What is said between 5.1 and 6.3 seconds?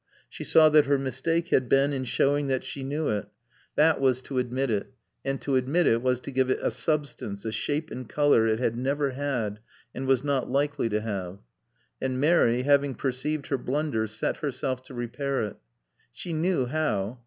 and to admit it was